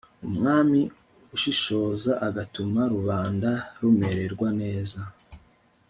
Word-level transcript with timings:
umwami 0.27 0.79
ushishoza 1.35 2.11
agatuma 2.27 2.81
rubanda 2.93 3.49
rumererwa 3.79 4.47
neza 4.61 5.01